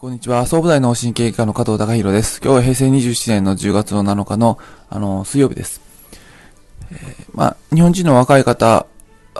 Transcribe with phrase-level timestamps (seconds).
[0.00, 0.46] こんにちは。
[0.46, 2.40] 総武大脳神経科の加藤隆弘です。
[2.42, 4.58] 今日は平成27年の10月の7日の、
[4.88, 5.82] あの、水曜日です。
[6.90, 8.86] えー、まあ、日本人の若い方、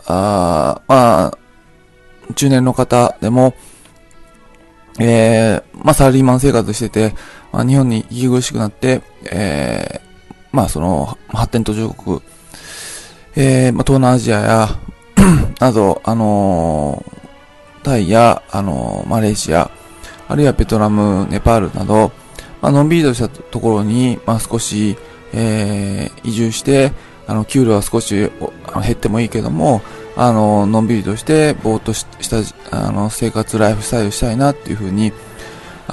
[0.05, 1.39] あまあ、
[2.35, 3.55] 中年の方でも、
[4.99, 7.15] えー、まあ、サラリーマン生活してて、
[7.53, 9.01] まあ、日本に息苦しくなって、
[9.33, 12.21] えー、まあ、その、発展途上国、
[13.35, 14.69] えー、まあ、東南アジアや
[15.59, 19.71] など、あのー、タイや、あのー、マレーシア、
[20.31, 22.13] あるいはベトナム、ネパールなど、
[22.63, 24.97] まあのんびりとしたところに、まあ、少し、
[25.33, 26.93] えー、移住して、
[27.27, 28.31] あの、給料は少し減
[28.93, 29.83] ってもいいけども、
[30.15, 32.07] あの、のんびりとして、ぼーっとし
[32.71, 35.13] た、あの、生活、ライフスタイルしたいなっていうふうに、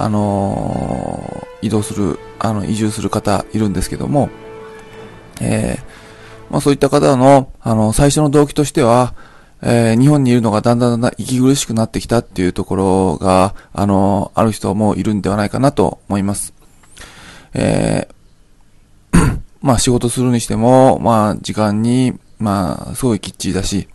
[0.00, 4.30] あの移動する、あの、移住する方いるんですけども、
[5.40, 9.14] えー、まあそういった方の、あの、最初の動機としては、
[9.60, 16.54] えー、日本にいるのがだんだんだんだん息苦しくなってきたっていうところが、あの、ある人もいるんではないかなと思います。
[17.54, 23.88] えー、まあ仕事するにしても、まあ時間に、まあすごいきっちりだし、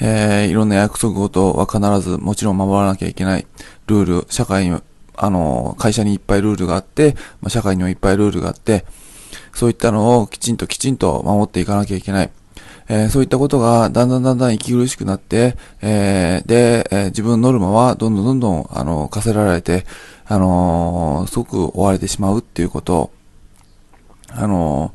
[0.00, 3.46] えー、いろんな約束事は必ずもちろん守らなきゃいけない
[3.88, 4.80] ルール、社会に、
[5.16, 8.84] あの、会社にいっぱいルールがあって、まあ、社会にもいっぱいルールがあって、
[9.52, 12.30] そういったのをきちんときちんと守っていかなきゃいけない。
[12.88, 19.84] えー、そういったことがだんだんだんだん息苦しくなって、えー、で、えー、自分のノルマはどんどんどんどん、あの、課せられて、
[20.30, 23.10] あのすごく追われてしまうっていうこと、
[24.28, 24.92] あの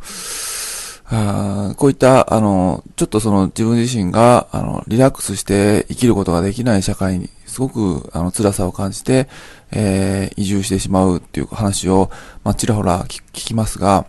[1.05, 9.27] あこういった、あの、ちょっとその自分自身が、あの、リラックスして生きることができない社会に、すごく、あの、辛さを感じて、
[9.71, 12.09] えー、移住してしまうっていう話を、
[12.43, 14.05] まあ、ちらほら聞きますが、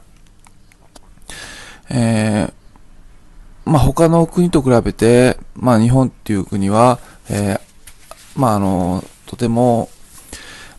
[1.90, 2.53] えー、
[3.74, 7.60] まあ、他の国と比べて、まあ、日本っていう国は、えー、
[8.36, 9.88] まあ、あの、とても、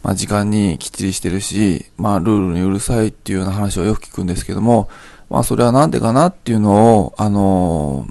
[0.01, 4.87] まあ、時間にきっちりしてるし、まあ、ルールにうるさいっていうような話をよく聞くんですけども、
[5.29, 8.07] まあ、それはなんでかなっていうのを、あの、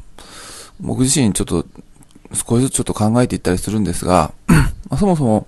[0.80, 1.64] 僕自身ちょっと、
[2.34, 5.46] 少しずつちょっと考えていったりするんですが、 まあ、そもそも、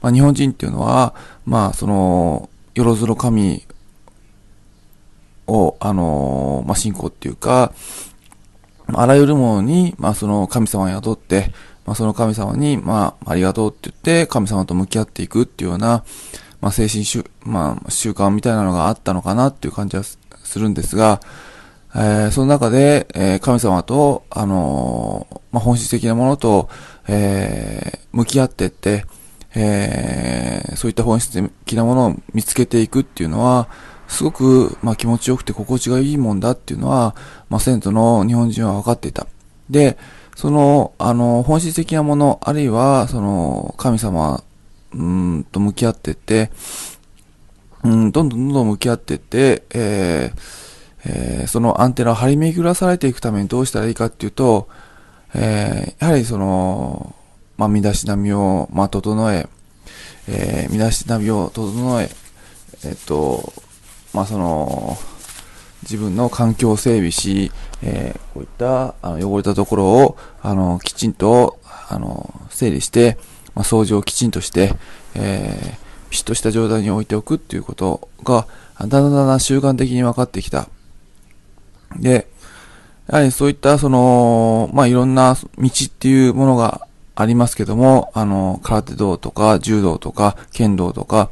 [0.00, 3.66] まあ、日本人っていうのは、まあ、その、よろずの神
[5.46, 7.74] を、あの、まあ、信仰っていうか、
[8.94, 11.52] あらゆるものに、まあその神様を雇って、
[11.84, 16.04] まあその神様に、まあありがとうって言って神様と向き合っていくっていうような、
[16.60, 20.18] まあ精神習、まあ習慣みたいなのがあったのかなっていう感じはす
[20.58, 21.20] るんですが、
[21.94, 26.68] えー、その中で、えー、神様と、あのー、まあ本質的なものと、
[27.08, 29.04] えー、向き合ってって、
[29.54, 33.68] えー、そういった本質的なものを見つけていくっていうのは、
[34.08, 37.14] すごく、まあ、気持ちよくて心地がいいもんだっていうのは、
[37.48, 39.26] まあ、先祖の日本人は分かっていた。
[39.70, 39.96] で、
[40.34, 44.42] その、あの、本質的なもの、あるいは、その、神様、
[44.94, 46.50] うんと向き合ってって、
[47.84, 50.68] うん、どんどんどんどん向き合ってって、えー
[51.04, 54.68] えー、そのアンテナを張り巡らされていくためにどうしたらいいかっていうと、
[55.34, 57.14] えー、やはりその、
[57.56, 59.48] まあ、身だしなみを、まあ、整え、
[60.28, 62.10] えー、身だしなみを整え、
[62.84, 63.52] えっと、
[64.14, 64.96] まあ、その、
[65.82, 67.52] 自分の環境を整備し、
[67.82, 71.58] えー、こういったあの汚れたところを、あの、きちんと、
[71.88, 73.16] あの、整理して、
[73.54, 74.74] まあ、掃除をきちんとして、
[75.14, 78.46] えー、ピシッとした状態に置いておくっていうことが、
[78.80, 80.68] だんだんだんだん習慣的に分かってきた。
[81.96, 82.28] で、
[83.08, 91.30] やはりそういったその、まあ、いろんな道っていうものがありますけども、あの、空手道とか柔道とか剣道とか、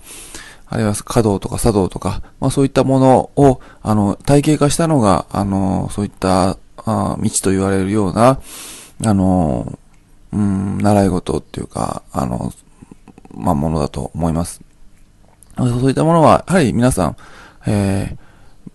[0.69, 8.41] あるいは華道とか茶道とか、まあそういったものを、あの、体系化したのが、あの、そういった、あ道と言われるような、
[9.05, 9.79] あの、
[10.33, 12.53] うん、習い事っていうか、あの、
[13.35, 14.61] まあものだと思います。
[15.57, 17.17] そういったものは、やはり皆さん、
[17.67, 18.17] え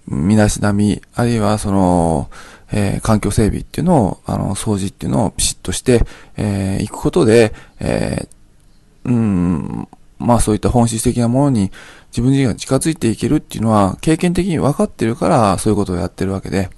[0.10, 2.30] ー、身だしなみ、あるいはその、
[2.72, 6.06] えー、環境整備っていうのを、あの、掃除っていうのをピシッとして、
[6.38, 9.88] えー、行くことで、えー、うん、
[10.22, 11.72] まあそういった本質的なものに
[12.12, 16.70] 自分自身が近づいていけるっていうのは経験的に分かってるからそういうことをやってるわけで。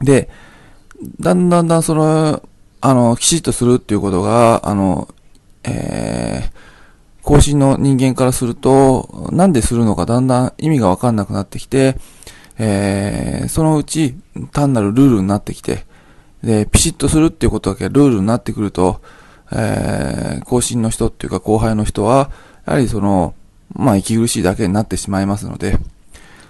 [0.00, 0.28] で、
[1.20, 2.42] だんだんだんその、
[2.80, 5.08] あの、きちっとするっていうことが、あの、
[5.64, 6.50] えー、
[7.22, 11.96] 更新の人間からすると、なんでするのかだんだん意味がわかんなくなってきて、
[12.58, 14.14] えー、そのうち
[14.52, 15.84] 単なるルールになってきて、
[16.42, 19.00] で、ピシッとするっていうことだけルールになってくると、
[19.52, 22.30] えー、後進の人っていうか後輩の人は、
[22.66, 23.34] やはりその、
[23.72, 25.78] まあ、息苦しいだけになってしまいますので、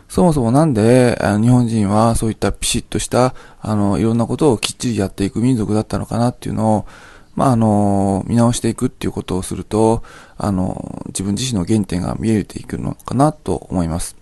[0.08, 6.86] そもそもなんで、あの日本人はそういったピシッとした、あの、いろんなことをきっちりやっていく民族だったのかなっていうのを、
[7.34, 10.02] まあ、あの、見直していくっていうことをすると、
[10.38, 14.16] あの、自分自身の原点が見えていくのかなと思います。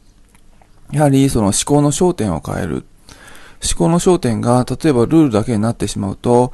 [0.90, 2.84] やはり、その思考の焦点を変える。
[3.62, 6.52] 思考の焦点が、例えばルールだけになってしまうと、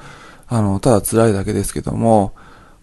[0.50, 2.34] あの、ただ辛いだけですけども、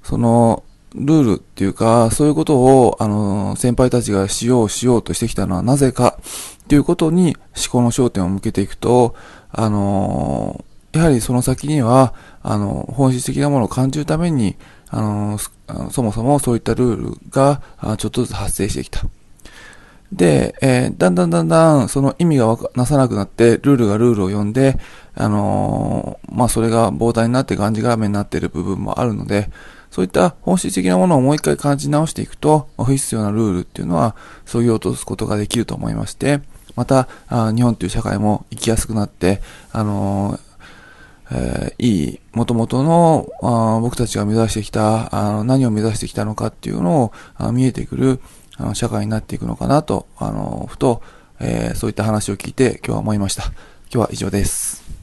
[0.02, 0.64] その、
[0.96, 6.18] ルールっていうか、そういうことを、あの、先輩たちがしようしようとしてきたのはなぜか
[6.64, 9.16] っていうことに思考の焦点を向けていくと、
[9.52, 14.56] あの、やはりその先には、あの、本質的なものを感じるために、
[14.90, 15.38] あの、
[15.92, 17.62] そもそもそういったルールが
[17.98, 19.06] ちょっとずつ発生してきた。
[20.12, 24.80] で、えー、だんだんだんだんその意味がなさなくなって、ルールがルールを読んで、
[25.18, 29.50] あのー、まあ、それが膨大になってがんじがらめになっている部分もあるので、
[29.90, 34.16] そういった本質的なものをもう一回感じ直していくと、不必要なルールっていうのは、
[34.46, 36.42] そぎ落とすことができると思いまして、
[36.76, 39.42] また、あ日本という社会も生きやすくなって、
[39.72, 40.40] あのー、
[41.30, 48.22] えー、いい、元々のあ僕たちが目指してきたあの、何を目指してきたのかっていうのをあ見えてくる
[48.56, 51.02] あの社会になっていくのかなと、あのふと、
[51.40, 53.44] えー、そういった話を聞いて今日は思いました。
[53.44, 53.54] 今
[53.92, 54.97] 日は以上です。